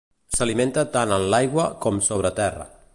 S'alimenta 0.37 0.85
tant 0.95 1.13
en 1.19 1.27
l'aigua 1.35 1.67
com 1.87 2.05
sobre 2.09 2.37
terra. 2.43 2.69